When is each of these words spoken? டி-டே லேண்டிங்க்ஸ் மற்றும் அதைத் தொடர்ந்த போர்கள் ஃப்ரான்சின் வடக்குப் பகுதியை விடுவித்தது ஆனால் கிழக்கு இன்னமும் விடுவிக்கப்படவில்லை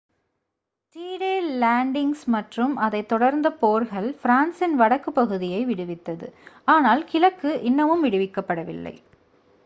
டி-டே 0.95 1.33
லேண்டிங்க்ஸ் 1.59 2.23
மற்றும் 2.27 2.77
அதைத் 2.77 3.07
தொடர்ந்த 3.07 3.51
போர்கள் 3.55 4.07
ஃப்ரான்சின் 4.13 4.73
வடக்குப் 4.75 5.15
பகுதியை 5.15 5.65
விடுவித்தது 5.65 6.29
ஆனால் 6.67 7.03
கிழக்கு 7.05 7.51
இன்னமும் 7.61 8.03
விடுவிக்கப்படவில்லை 8.03 8.95